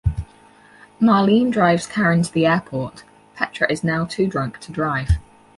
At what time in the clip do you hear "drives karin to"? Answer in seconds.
1.51-2.33